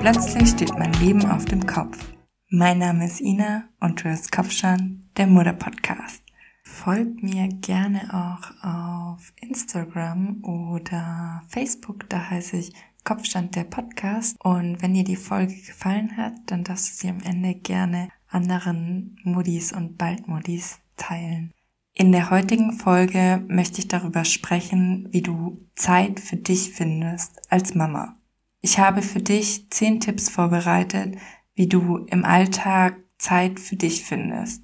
Plötzlich 0.00 0.48
steht 0.48 0.78
mein 0.78 0.94
Leben 0.94 1.26
auf 1.26 1.44
dem 1.44 1.66
Kopf. 1.66 2.14
Mein 2.48 2.78
Name 2.78 3.04
ist 3.04 3.20
Ina 3.20 3.64
und 3.80 4.00
du 4.00 4.08
hörst 4.08 4.32
Kopfschan, 4.32 5.04
der 5.18 5.26
Mutter-Podcast. 5.26 6.22
Folgt 6.64 7.22
mir 7.22 7.48
gerne 7.48 8.08
auch 8.10 8.64
auf 8.64 9.34
Instagram 9.36 10.42
oder 10.42 11.42
Facebook, 11.48 12.08
da 12.08 12.30
heiße 12.30 12.56
ich 12.56 12.72
Kopfstand 13.04 13.54
der 13.56 13.64
Podcast. 13.64 14.36
Und 14.40 14.80
wenn 14.80 14.94
dir 14.94 15.04
die 15.04 15.16
Folge 15.16 15.54
gefallen 15.54 16.16
hat, 16.16 16.32
dann 16.46 16.64
darfst 16.64 16.88
du 16.88 16.94
sie 16.94 17.10
am 17.10 17.20
Ende 17.20 17.54
gerne 17.54 18.08
anderen 18.30 19.18
Modis 19.22 19.70
und 19.70 19.98
Bald-Modis 19.98 20.78
teilen. 20.96 21.52
In 21.92 22.10
der 22.10 22.30
heutigen 22.30 22.72
Folge 22.72 23.44
möchte 23.48 23.80
ich 23.80 23.88
darüber 23.88 24.24
sprechen, 24.24 25.08
wie 25.10 25.20
du 25.20 25.58
Zeit 25.74 26.20
für 26.20 26.36
dich 26.36 26.70
findest 26.70 27.52
als 27.52 27.74
Mama. 27.74 28.16
Ich 28.60 28.78
habe 28.78 29.02
für 29.02 29.20
dich 29.20 29.70
zehn 29.70 30.00
Tipps 30.00 30.28
vorbereitet, 30.28 31.16
wie 31.54 31.66
du 31.66 32.04
im 32.06 32.24
Alltag 32.24 32.96
Zeit 33.18 33.58
für 33.58 33.76
dich 33.76 34.04
findest. 34.04 34.62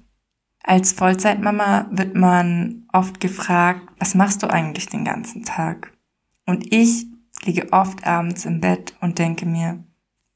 Als 0.63 0.91
Vollzeitmama 0.91 1.87
wird 1.91 2.15
man 2.15 2.87
oft 2.91 3.19
gefragt, 3.19 3.87
was 3.99 4.15
machst 4.15 4.43
du 4.43 4.47
eigentlich 4.49 4.87
den 4.87 5.05
ganzen 5.05 5.43
Tag? 5.43 5.97
Und 6.45 6.73
ich 6.73 7.05
liege 7.45 7.71
oft 7.71 8.05
abends 8.05 8.45
im 8.45 8.59
Bett 8.59 8.93
und 8.99 9.19
denke 9.19 9.45
mir, 9.45 9.83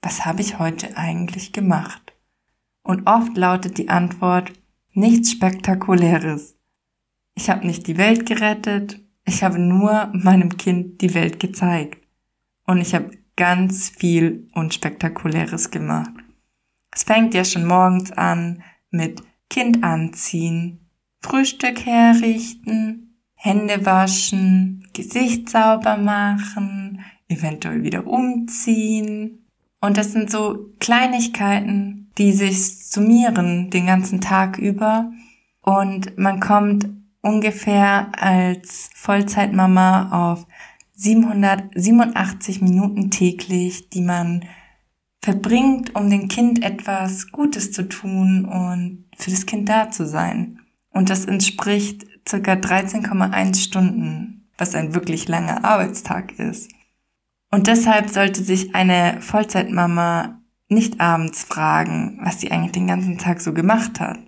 was 0.02 0.26
habe 0.26 0.42
ich 0.42 0.58
heute 0.58 0.98
eigentlich 0.98 1.52
gemacht? 1.54 2.14
Und 2.84 3.08
oft 3.08 3.38
lautet 3.38 3.78
die 3.78 3.90
Antwort, 3.90 4.52
nichts 4.94 5.32
Spektakuläres. 5.32 6.58
Ich 7.36 7.50
habe 7.50 7.68
nicht 7.68 7.88
die 7.88 7.98
Welt 7.98 8.26
gerettet, 8.26 9.00
ich 9.26 9.44
habe 9.44 9.60
nur 9.60 10.10
meinem 10.14 10.58
Kind 10.58 11.02
die 11.02 11.14
Welt 11.14 11.40
gezeigt. 11.40 12.02
Und 12.66 12.82
ich 12.82 12.96
habe 12.96 13.12
ganz 13.36 13.90
viel 13.90 14.48
Unspektakuläres 14.54 15.72
gemacht. 15.72 16.12
Es 16.92 17.04
fängt 17.04 17.34
ja 17.34 17.46
schon 17.46 17.66
morgens 17.66 18.12
an 18.12 18.64
mit 18.90 19.22
Kind 19.50 19.84
anziehen, 19.84 20.80
Frühstück 21.22 21.86
herrichten, 21.86 23.18
Hände 23.36 23.86
waschen, 23.86 24.88
Gesicht 24.94 25.50
sauber 25.50 25.98
machen, 25.98 27.04
eventuell 27.28 27.84
wieder 27.84 28.06
umziehen. 28.06 29.46
Und 29.80 29.98
das 29.98 30.12
sind 30.12 30.30
so 30.30 30.70
Kleinigkeiten, 30.80 32.12
die 32.18 32.34
sich 32.34 32.88
summieren 32.88 33.70
den 33.70 33.88
ganzen 33.88 34.22
Tag 34.22 34.58
über. 34.58 35.12
Und 35.62 36.18
man 36.18 36.40
kommt 36.40 36.90
ungefähr 37.22 38.12
als 38.20 38.90
Vollzeitmama 38.96 40.32
auf 40.32 40.46
787 41.02 42.62
Minuten 42.62 43.10
täglich, 43.10 43.90
die 43.90 44.02
man 44.02 44.46
verbringt, 45.20 45.96
um 45.96 46.10
dem 46.12 46.28
Kind 46.28 46.64
etwas 46.64 47.32
Gutes 47.32 47.72
zu 47.72 47.90
tun 47.90 48.46
und 48.46 49.06
für 49.18 49.32
das 49.32 49.48
Kind 49.48 49.68
da 49.68 49.90
zu 49.90 50.06
sein. 50.08 50.60
Und 50.92 51.10
das 51.10 51.26
entspricht 51.26 52.06
circa 52.30 52.54
13,1 52.54 53.60
Stunden, 53.64 54.48
was 54.60 54.76
ein 54.76 54.94
wirklich 54.94 55.28
langer 55.28 55.66
Arbeitstag 55.66 56.38
ist. 56.38 56.72
Und 57.50 57.66
deshalb 57.66 58.10
sollte 58.10 58.44
sich 58.44 58.76
eine 58.76 59.20
Vollzeitmama 59.22 60.40
nicht 60.70 61.02
abends 61.02 61.44
fragen, 61.44 62.20
was 62.22 62.40
sie 62.40 62.52
eigentlich 62.52 62.74
den 62.74 62.88
ganzen 62.88 63.18
Tag 63.18 63.42
so 63.42 63.54
gemacht 63.54 64.00
hat. 64.00 64.20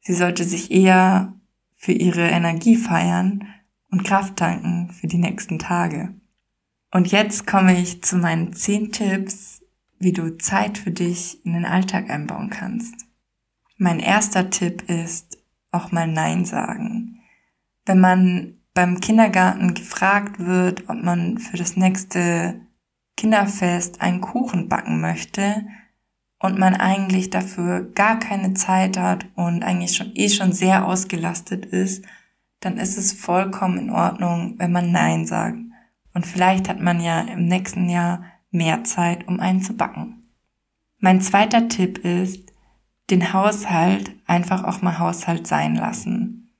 Sie 0.00 0.14
sollte 0.14 0.44
sich 0.44 0.70
eher 0.70 1.34
für 1.76 1.92
ihre 1.92 2.28
Energie 2.28 2.76
feiern 2.76 3.48
und 3.90 4.04
Kraft 4.04 4.36
tanken 4.36 4.90
für 4.92 5.08
die 5.08 5.18
nächsten 5.18 5.58
Tage. 5.58 6.14
Und 6.90 7.12
jetzt 7.12 7.46
komme 7.46 7.78
ich 7.78 8.02
zu 8.02 8.16
meinen 8.16 8.52
zehn 8.52 8.90
Tipps, 8.90 9.62
wie 9.98 10.12
du 10.12 10.36
Zeit 10.38 10.78
für 10.78 10.90
dich 10.90 11.44
in 11.44 11.52
den 11.52 11.64
Alltag 11.64 12.10
einbauen 12.10 12.50
kannst. 12.50 12.94
Mein 13.76 14.00
erster 14.00 14.50
Tipp 14.50 14.88
ist 14.88 15.38
auch 15.70 15.92
mal 15.92 16.08
Nein 16.08 16.44
sagen. 16.44 17.20
Wenn 17.86 18.00
man 18.00 18.60
beim 18.74 19.00
Kindergarten 19.00 19.74
gefragt 19.74 20.38
wird, 20.38 20.88
ob 20.88 21.02
man 21.02 21.38
für 21.38 21.56
das 21.56 21.76
nächste 21.76 22.60
Kinderfest 23.16 24.00
einen 24.00 24.20
Kuchen 24.20 24.68
backen 24.68 25.00
möchte 25.00 25.66
und 26.38 26.58
man 26.58 26.74
eigentlich 26.74 27.30
dafür 27.30 27.90
gar 27.92 28.18
keine 28.18 28.54
Zeit 28.54 28.96
hat 28.96 29.26
und 29.34 29.62
eigentlich 29.62 29.96
schon 29.96 30.12
eh 30.14 30.28
schon 30.28 30.52
sehr 30.52 30.86
ausgelastet 30.86 31.66
ist, 31.66 32.04
dann 32.60 32.78
ist 32.78 32.96
es 32.96 33.12
vollkommen 33.12 33.78
in 33.78 33.90
Ordnung, 33.90 34.54
wenn 34.58 34.72
man 34.72 34.92
Nein 34.92 35.26
sagt. 35.26 35.58
Und 36.14 36.26
vielleicht 36.26 36.68
hat 36.68 36.80
man 36.80 37.00
ja 37.00 37.20
im 37.20 37.46
nächsten 37.46 37.88
Jahr 37.88 38.24
mehr 38.50 38.84
Zeit, 38.84 39.28
um 39.28 39.40
einen 39.40 39.62
zu 39.62 39.74
backen. 39.74 40.24
Mein 40.98 41.20
zweiter 41.20 41.68
Tipp 41.68 41.98
ist, 41.98 42.52
den 43.10 43.32
Haushalt 43.32 44.12
einfach 44.26 44.64
auch 44.64 44.82
mal 44.82 44.98
Haushalt 44.98 45.46
sein 45.46 45.74
lassen. 45.74 46.52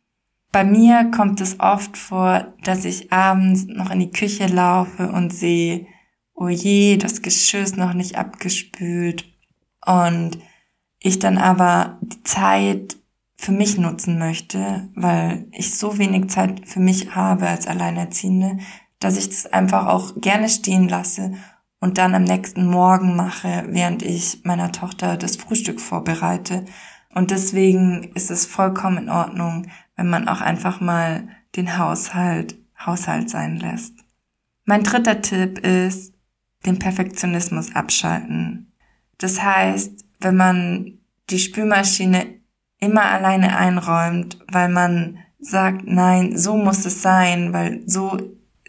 Bei 0.53 0.65
mir 0.65 1.11
kommt 1.15 1.41
es 1.41 1.61
oft 1.61 1.97
vor, 1.97 2.55
dass 2.65 2.84
ich 2.84 3.12
abends 3.12 3.66
noch 3.66 3.91
in 3.91 4.00
die 4.00 4.11
Küche 4.11 4.47
laufe 4.47 5.09
und 5.12 5.33
sehe, 5.33 5.87
oh 6.34 6.49
je, 6.49 6.97
das 6.97 7.22
Geschirr 7.22 7.62
ist 7.62 7.77
noch 7.77 7.93
nicht 7.93 8.17
abgespült. 8.17 9.32
Und 9.87 10.38
ich 10.99 11.19
dann 11.19 11.38
aber 11.38 11.99
die 12.00 12.22
Zeit 12.25 12.97
für 13.37 13.53
mich 13.53 13.78
nutzen 13.78 14.19
möchte, 14.19 14.88
weil 14.94 15.47
ich 15.53 15.75
so 15.75 15.99
wenig 15.99 16.28
Zeit 16.28 16.69
für 16.69 16.81
mich 16.81 17.15
habe 17.15 17.49
als 17.49 17.67
Alleinerziehende, 17.67 18.59
dass 19.00 19.16
ich 19.16 19.28
das 19.28 19.47
einfach 19.47 19.87
auch 19.87 20.15
gerne 20.16 20.49
stehen 20.49 20.88
lasse 20.88 21.33
und 21.81 21.99
dann 21.99 22.15
am 22.15 22.25
nächsten 22.25 22.66
Morgen 22.66 23.16
mache, 23.16 23.65
während 23.69 24.03
ich 24.03 24.43
meiner 24.44 24.71
Tochter 24.71 25.16
das 25.16 25.37
Frühstück 25.37 25.81
vorbereite. 25.81 26.65
Und 27.15 27.33
deswegen 27.33 28.12
ist 28.15 28.31
es 28.31 28.47
vollkommen 28.47 28.99
in 28.99 29.09
Ordnung, 29.09 29.66
wenn 29.97 30.09
man 30.09 30.28
auch 30.28 30.41
einfach 30.41 30.81
mal 30.81 31.28
den 31.56 31.78
Haushalt 31.78 32.56
Haushalt 32.87 33.28
sein 33.28 33.56
lässt. 33.59 33.94
Mein 34.65 34.83
dritter 34.83 35.21
Tipp 35.21 35.59
ist, 35.59 36.15
den 36.67 36.78
Perfektionismus 36.78 37.75
abschalten. 37.75 38.72
Das 39.19 39.43
heißt, 39.43 40.05
wenn 40.21 40.37
man 40.37 40.99
die 41.31 41.38
Spülmaschine 41.38 42.41
immer 42.78 43.05
alleine 43.05 43.56
einräumt, 43.56 44.38
weil 44.50 44.69
man 44.69 45.19
sagt, 45.38 45.87
nein, 45.87 46.37
so 46.37 46.56
muss 46.56 46.84
es 46.84 47.03
sein, 47.03 47.53
weil 47.53 47.82
so 47.87 48.19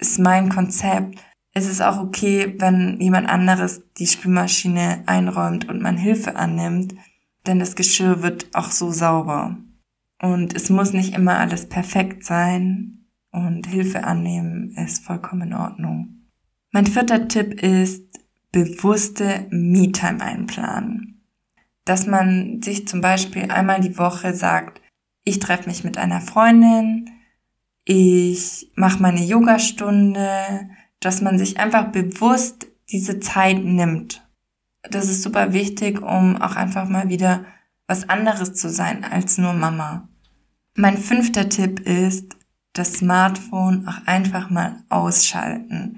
ist 0.01 0.19
mein 0.19 0.49
Konzept. 0.49 1.17
Es 1.53 1.67
ist 1.67 1.81
auch 1.81 1.99
okay, 1.99 2.55
wenn 2.57 2.99
jemand 2.99 3.29
anderes 3.29 3.83
die 3.97 4.07
Spülmaschine 4.07 5.03
einräumt 5.05 5.69
und 5.69 5.81
man 5.81 5.97
Hilfe 5.97 6.35
annimmt, 6.35 6.95
denn 7.45 7.59
das 7.59 7.75
Geschirr 7.75 8.21
wird 8.21 8.47
auch 8.53 8.71
so 8.71 8.91
sauber. 8.91 9.57
Und 10.21 10.55
es 10.55 10.69
muss 10.69 10.93
nicht 10.93 11.15
immer 11.15 11.37
alles 11.37 11.67
perfekt 11.67 12.23
sein 12.25 13.05
und 13.31 13.67
Hilfe 13.67 14.03
annehmen 14.03 14.71
ist 14.75 15.03
vollkommen 15.03 15.49
in 15.49 15.53
Ordnung. 15.53 16.27
Mein 16.71 16.85
vierter 16.85 17.27
Tipp 17.27 17.61
ist 17.61 18.05
bewusste 18.51 19.47
Me-Time 19.49 20.21
einplanen. 20.21 21.23
Dass 21.85 22.05
man 22.05 22.61
sich 22.61 22.87
zum 22.87 23.01
Beispiel 23.01 23.49
einmal 23.51 23.81
die 23.81 23.97
Woche 23.97 24.33
sagt, 24.33 24.81
ich 25.23 25.39
treffe 25.39 25.69
mich 25.69 25.83
mit 25.83 25.97
einer 25.97 26.21
Freundin, 26.21 27.09
ich 27.85 28.71
mache 28.75 29.01
meine 29.01 29.23
Yogastunde, 29.23 30.69
dass 30.99 31.21
man 31.21 31.37
sich 31.37 31.59
einfach 31.59 31.91
bewusst 31.91 32.67
diese 32.89 33.19
Zeit 33.19 33.63
nimmt. 33.63 34.27
Das 34.83 35.09
ist 35.09 35.23
super 35.23 35.53
wichtig, 35.53 36.01
um 36.01 36.41
auch 36.41 36.55
einfach 36.55 36.87
mal 36.87 37.09
wieder 37.09 37.45
was 37.87 38.09
anderes 38.09 38.53
zu 38.53 38.69
sein 38.69 39.03
als 39.03 39.37
nur 39.37 39.53
Mama. 39.53 40.09
Mein 40.75 40.97
fünfter 40.97 41.49
Tipp 41.49 41.81
ist, 41.81 42.37
das 42.73 42.93
Smartphone 42.93 43.87
auch 43.87 44.05
einfach 44.05 44.49
mal 44.49 44.83
ausschalten. 44.89 45.97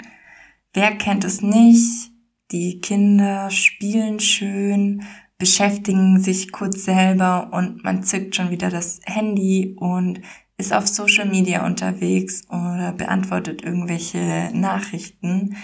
Wer 0.73 0.95
kennt 0.97 1.23
es 1.23 1.41
nicht? 1.41 2.11
Die 2.51 2.81
Kinder 2.81 3.51
spielen 3.51 4.19
schön, 4.19 5.03
beschäftigen 5.37 6.19
sich 6.19 6.51
kurz 6.51 6.85
selber 6.85 7.51
und 7.51 7.83
man 7.83 8.03
zückt 8.03 8.35
schon 8.35 8.49
wieder 8.49 8.69
das 8.69 8.99
Handy 9.05 9.75
und 9.77 10.21
ist 10.63 10.71
auf 10.71 10.87
Social 10.87 11.27
Media 11.27 11.65
unterwegs 11.65 12.43
oder 12.47 12.93
beantwortet 12.93 13.63
irgendwelche 13.63 14.49
Nachrichten, 14.53 15.57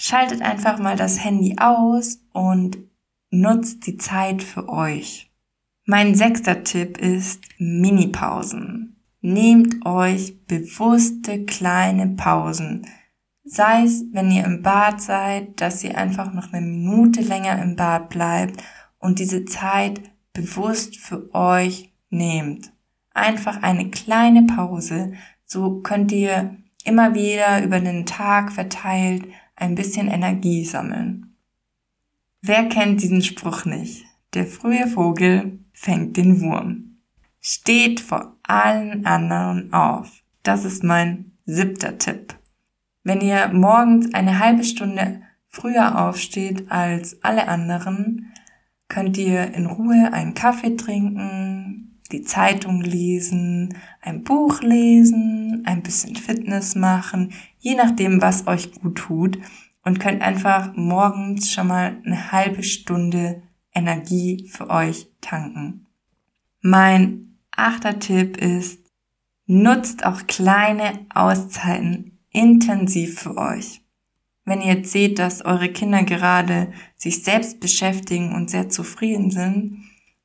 schaltet 0.00 0.40
einfach 0.40 0.78
mal 0.78 0.96
das 0.96 1.22
Handy 1.22 1.56
aus 1.58 2.20
und 2.32 2.78
nutzt 3.30 3.86
die 3.86 3.98
Zeit 3.98 4.42
für 4.42 4.70
euch. 4.70 5.30
Mein 5.84 6.14
sechster 6.14 6.64
Tipp 6.64 6.96
ist 6.96 7.42
Mini-Pausen. 7.58 8.96
Nehmt 9.20 9.84
euch 9.84 10.46
bewusste 10.46 11.44
kleine 11.44 12.06
Pausen. 12.06 12.86
Sei 13.44 13.82
es, 13.84 14.04
wenn 14.12 14.30
ihr 14.30 14.44
im 14.44 14.62
Bad 14.62 15.02
seid, 15.02 15.60
dass 15.60 15.84
ihr 15.84 15.98
einfach 15.98 16.32
noch 16.32 16.54
eine 16.54 16.64
Minute 16.64 17.20
länger 17.20 17.60
im 17.62 17.76
Bad 17.76 18.08
bleibt 18.08 18.62
und 18.98 19.18
diese 19.18 19.44
Zeit 19.44 20.00
bewusst 20.32 20.96
für 20.96 21.34
euch 21.34 21.92
nehmt 22.08 22.72
einfach 23.18 23.62
eine 23.62 23.90
kleine 23.90 24.44
Pause. 24.44 25.12
So 25.44 25.80
könnt 25.80 26.12
ihr 26.12 26.56
immer 26.84 27.14
wieder 27.14 27.62
über 27.62 27.80
den 27.80 28.06
Tag 28.06 28.52
verteilt 28.52 29.26
ein 29.56 29.74
bisschen 29.74 30.08
Energie 30.08 30.64
sammeln. 30.64 31.36
Wer 32.40 32.68
kennt 32.68 33.02
diesen 33.02 33.22
Spruch 33.22 33.64
nicht? 33.64 34.04
Der 34.34 34.46
frühe 34.46 34.86
Vogel 34.86 35.58
fängt 35.72 36.16
den 36.16 36.40
Wurm. 36.40 36.98
Steht 37.40 38.00
vor 38.00 38.36
allen 38.42 39.06
anderen 39.06 39.72
auf. 39.72 40.22
Das 40.42 40.64
ist 40.64 40.84
mein 40.84 41.32
siebter 41.46 41.98
Tipp. 41.98 42.34
Wenn 43.02 43.20
ihr 43.20 43.48
morgens 43.48 44.12
eine 44.14 44.38
halbe 44.38 44.64
Stunde 44.64 45.22
früher 45.48 45.98
aufsteht 45.98 46.70
als 46.70 47.22
alle 47.22 47.48
anderen, 47.48 48.32
könnt 48.88 49.16
ihr 49.16 49.52
in 49.54 49.66
Ruhe 49.66 50.12
einen 50.12 50.34
Kaffee 50.34 50.76
trinken, 50.76 51.87
die 52.12 52.22
Zeitung 52.22 52.80
lesen, 52.80 53.74
ein 54.00 54.24
Buch 54.24 54.62
lesen, 54.62 55.62
ein 55.66 55.82
bisschen 55.82 56.16
Fitness 56.16 56.74
machen, 56.74 57.32
je 57.58 57.74
nachdem, 57.74 58.22
was 58.22 58.46
euch 58.46 58.72
gut 58.72 58.96
tut 58.96 59.38
und 59.84 60.00
könnt 60.00 60.22
einfach 60.22 60.74
morgens 60.74 61.50
schon 61.50 61.68
mal 61.68 61.96
eine 62.04 62.32
halbe 62.32 62.62
Stunde 62.62 63.42
Energie 63.74 64.48
für 64.48 64.70
euch 64.70 65.08
tanken. 65.20 65.86
Mein 66.60 67.38
achter 67.50 67.98
Tipp 67.98 68.36
ist, 68.36 68.80
nutzt 69.46 70.04
auch 70.04 70.26
kleine 70.26 71.06
Auszeiten 71.14 72.18
intensiv 72.30 73.20
für 73.20 73.36
euch. 73.36 73.82
Wenn 74.44 74.60
ihr 74.60 74.74
jetzt 74.74 74.92
seht, 74.92 75.18
dass 75.18 75.44
eure 75.44 75.68
Kinder 75.68 76.02
gerade 76.04 76.72
sich 76.96 77.22
selbst 77.22 77.60
beschäftigen 77.60 78.34
und 78.34 78.50
sehr 78.50 78.68
zufrieden 78.68 79.30
sind, 79.30 79.84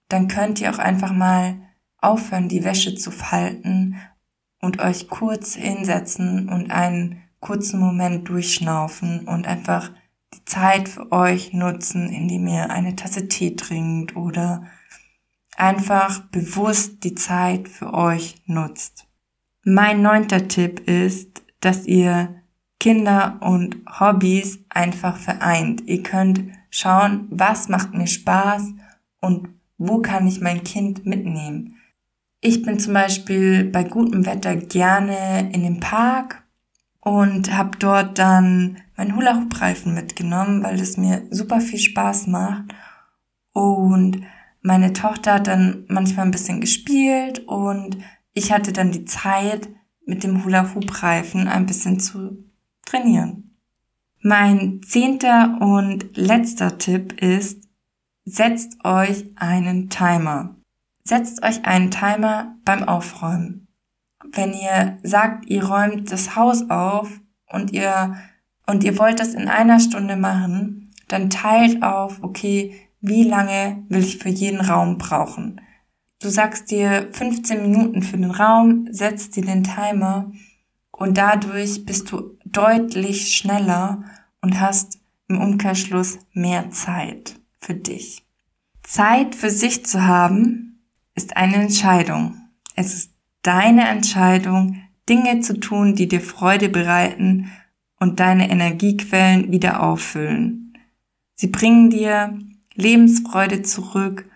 dann 0.10 0.28
könnt 0.28 0.62
ihr 0.62 0.74
auch 0.74 0.80
einfach 0.80 1.12
mal 1.12 1.63
aufhören, 2.04 2.50
die 2.50 2.64
Wäsche 2.64 2.96
zu 2.96 3.12
falten 3.12 3.96
und 4.62 4.80
euch 4.80 5.10
kurz 5.10 5.56
hinsetzen 5.56 6.50
und 6.50 6.72
einen 6.72 7.22
kurzen 7.40 7.80
Moment 7.80 8.30
durchschnaufen 8.30 9.28
und 9.28 9.48
einfach 9.48 9.92
die 10.34 10.46
Zeit 10.46 10.90
für 10.90 11.12
euch 11.12 11.54
nutzen, 11.54 12.10
indem 12.10 12.48
ihr 12.48 12.70
eine 12.70 12.96
Tasse 12.96 13.28
Tee 13.28 13.56
trinkt 13.56 14.16
oder 14.16 14.64
einfach 15.56 16.22
bewusst 16.32 17.04
die 17.04 17.16
Zeit 17.16 17.68
für 17.68 17.94
euch 17.94 18.42
nutzt. 18.46 19.06
Mein 19.64 20.02
neunter 20.02 20.48
Tipp 20.48 20.88
ist, 20.88 21.44
dass 21.60 21.86
ihr 21.86 22.36
Kinder 22.80 23.40
und 23.42 23.78
Hobbys 24.00 24.60
einfach 24.70 25.18
vereint. 25.18 25.84
Ihr 25.86 26.04
könnt 26.04 26.44
schauen, 26.70 27.28
was 27.30 27.70
macht 27.70 27.94
mir 27.94 28.08
Spaß 28.08 28.74
und 29.22 29.50
wo 29.78 30.00
kann 30.00 30.28
ich 30.28 30.42
mein 30.42 30.64
Kind 30.64 31.06
mitnehmen. 31.06 31.76
Ich 32.46 32.62
bin 32.62 32.78
zum 32.78 32.94
Beispiel 32.94 33.64
bei 33.64 33.86
gutem 33.86 34.26
Wetter 34.26 34.58
gerne 34.58 35.50
in 35.54 35.64
dem 35.64 35.80
Park 35.80 36.44
und 37.00 37.56
habe 37.56 37.78
dort 37.78 38.20
dann 38.20 38.80
meinen 38.98 39.16
Hula-Hoop-Reifen 39.16 39.94
mitgenommen, 39.94 40.62
weil 40.62 40.78
es 40.78 40.98
mir 40.98 41.26
super 41.32 41.62
viel 41.62 41.80
Spaß 41.80 42.28
macht. 42.28 42.76
Und 43.54 44.24
meine 44.62 44.92
Tochter 44.92 45.36
hat 45.36 45.48
dann 45.48 45.86
manchmal 45.88 46.26
ein 46.26 46.32
bisschen 46.32 46.60
gespielt 46.60 47.48
und 47.48 47.98
ich 48.34 48.52
hatte 48.52 48.74
dann 48.74 48.92
die 48.92 49.06
Zeit, 49.06 49.70
mit 50.06 50.26
dem 50.26 50.44
Hula-Hoop-Reifen 50.44 51.48
ein 51.48 51.66
bisschen 51.66 52.02
zu 52.02 52.44
trainieren. 52.86 53.56
Mein 54.20 54.82
zehnter 54.84 55.60
und 55.62 56.18
letzter 56.18 56.78
Tipp 56.78 57.22
ist, 57.22 57.70
setzt 58.26 58.84
euch 58.84 59.32
einen 59.38 59.90
Timer. 59.90 60.58
Setzt 61.04 61.44
euch 61.44 61.66
einen 61.66 61.92
Timer 61.92 62.56
beim 62.64 62.84
Aufräumen 62.84 63.64
wenn 64.32 64.54
ihr 64.54 64.98
sagt, 65.04 65.46
ihr 65.50 65.64
räumt 65.64 66.12
das 66.12 66.36
Haus 66.36 66.70
auf 66.70 67.10
und 67.50 67.72
ihr, 67.72 68.16
und 68.66 68.84
ihr 68.84 68.98
wollt 68.98 69.20
das 69.20 69.34
in 69.34 69.48
einer 69.48 69.80
Stunde 69.80 70.16
machen, 70.16 70.92
dann 71.08 71.30
teilt 71.30 71.84
auf, 71.84 72.24
okay, 72.24 72.74
wie 73.02 73.24
lange 73.24 73.84
will 73.90 74.04
ich 74.04 74.18
für 74.18 74.30
jeden 74.30 74.62
Raum 74.62 74.98
brauchen? 74.98 75.62
Du 76.22 76.30
sagst 76.30 76.72
dir 76.72 77.10
15 77.12 77.62
Minuten 77.62 78.02
für 78.02 78.18
den 78.18 78.32
Raum, 78.32 78.88
setzt 78.90 79.36
dir 79.36 79.44
den 79.44 79.64
Timer 79.64 80.32
und 80.92 81.18
dadurch 81.18 81.86
bist 81.86 82.12
du 82.12 82.38
deutlich 82.46 83.36
schneller 83.36 84.04
und 84.42 84.62
hast 84.62 85.00
im 85.28 85.42
Umkehrschluss 85.42 86.20
mehr 86.32 86.72
Zeit 86.72 87.36
für 87.60 87.74
dich. 87.74 88.24
Zeit 88.84 89.36
für 89.36 89.50
sich 89.50 89.86
zu 89.86 90.08
haben 90.08 90.73
ist 91.16 91.38
eine 91.38 91.56
Entscheidung. 91.56 92.38
Es 92.76 92.94
ist 92.94 93.14
deine 93.42 93.88
Entscheidung, 93.88 94.82
Dinge 95.08 95.42
zu 95.42 95.60
tun, 95.60 95.96
die 95.96 96.08
dir 96.08 96.22
Freude 96.22 96.70
bereiten 96.70 97.52
und 98.00 98.20
deine 98.20 98.50
Energiequellen 98.50 99.52
wieder 99.52 99.84
auffüllen. 99.84 100.78
Sie 101.36 101.48
bringen 101.48 101.90
dir 101.90 102.40
Lebensfreude 102.76 103.62
zurück 103.62 104.30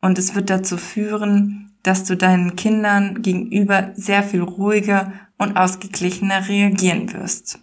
und 0.00 0.18
es 0.18 0.34
wird 0.34 0.50
dazu 0.50 0.76
führen, 0.76 1.76
dass 1.82 2.04
du 2.04 2.16
deinen 2.16 2.56
Kindern 2.56 3.22
gegenüber 3.22 3.92
sehr 3.94 4.22
viel 4.22 4.42
ruhiger 4.42 5.12
und 5.38 5.56
ausgeglichener 5.56 6.48
reagieren 6.48 7.12
wirst. 7.12 7.58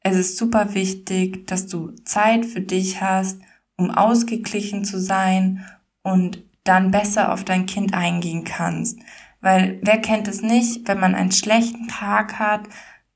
Es 0.00 0.16
ist 0.16 0.36
super 0.36 0.74
wichtig, 0.74 1.46
dass 1.46 1.66
du 1.66 1.90
Zeit 2.04 2.46
für 2.46 2.60
dich 2.60 3.00
hast, 3.00 3.40
um 3.76 3.90
ausgeglichen 3.90 4.84
zu 4.84 5.00
sein 5.00 5.64
und 6.02 6.42
dann 6.68 6.90
besser 6.90 7.32
auf 7.32 7.44
dein 7.44 7.66
Kind 7.66 7.94
eingehen 7.94 8.44
kannst. 8.44 8.98
Weil 9.40 9.78
wer 9.82 9.98
kennt 9.98 10.28
es 10.28 10.42
nicht, 10.42 10.86
wenn 10.88 11.00
man 11.00 11.14
einen 11.14 11.32
schlechten 11.32 11.88
Tag 11.88 12.38
hat, 12.38 12.68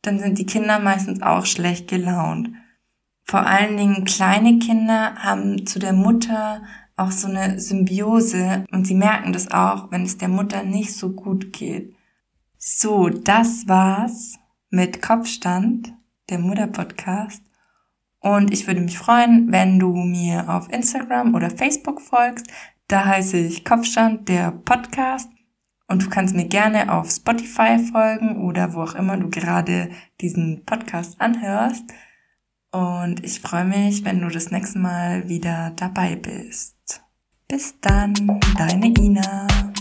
dann 0.02 0.18
sind 0.18 0.38
die 0.38 0.46
Kinder 0.46 0.78
meistens 0.78 1.22
auch 1.22 1.46
schlecht 1.46 1.88
gelaunt. 1.88 2.50
Vor 3.24 3.46
allen 3.46 3.76
Dingen 3.76 4.04
kleine 4.04 4.58
Kinder 4.58 5.14
haben 5.16 5.66
zu 5.66 5.78
der 5.78 5.92
Mutter 5.92 6.62
auch 6.96 7.10
so 7.10 7.28
eine 7.28 7.58
Symbiose 7.58 8.64
und 8.72 8.86
sie 8.86 8.94
merken 8.94 9.32
das 9.32 9.50
auch, 9.50 9.90
wenn 9.90 10.02
es 10.02 10.18
der 10.18 10.28
Mutter 10.28 10.62
nicht 10.64 10.94
so 10.94 11.10
gut 11.10 11.52
geht. 11.52 11.94
So, 12.58 13.08
das 13.08 13.66
war's 13.66 14.38
mit 14.70 15.02
Kopfstand, 15.02 15.92
der 16.30 16.38
Mutter-Podcast. 16.38 17.42
Und 18.20 18.52
ich 18.52 18.66
würde 18.68 18.80
mich 18.80 18.98
freuen, 18.98 19.50
wenn 19.50 19.80
du 19.80 19.94
mir 19.94 20.48
auf 20.48 20.70
Instagram 20.70 21.34
oder 21.34 21.50
Facebook 21.50 22.00
folgst. 22.00 22.46
Da 22.92 23.06
heiße 23.06 23.38
ich 23.38 23.64
Kopfstand, 23.64 24.28
der 24.28 24.50
Podcast. 24.50 25.30
Und 25.88 26.04
du 26.04 26.10
kannst 26.10 26.34
mir 26.34 26.44
gerne 26.44 26.92
auf 26.92 27.10
Spotify 27.10 27.78
folgen 27.78 28.44
oder 28.44 28.74
wo 28.74 28.82
auch 28.82 28.94
immer 28.96 29.16
du 29.16 29.30
gerade 29.30 29.88
diesen 30.20 30.66
Podcast 30.66 31.18
anhörst. 31.18 31.84
Und 32.70 33.24
ich 33.24 33.40
freue 33.40 33.64
mich, 33.64 34.04
wenn 34.04 34.20
du 34.20 34.28
das 34.28 34.50
nächste 34.50 34.78
Mal 34.78 35.26
wieder 35.26 35.72
dabei 35.74 36.16
bist. 36.16 37.02
Bis 37.48 37.80
dann, 37.80 38.38
deine 38.58 38.88
Ina. 38.88 39.71